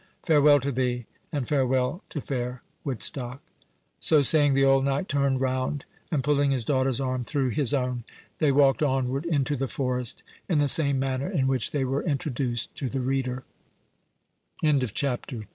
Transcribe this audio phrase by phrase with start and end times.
[0.23, 3.39] Farewell to thee,—and farewell to fair Woodstock!"
[3.99, 8.03] So saying, the old knight turned round, and pulling his daughter's arm through his own,
[8.39, 12.73] they walked onward into the forest, in the same manner in which they were introduced
[12.77, 12.89] to
[14.79, 15.43] t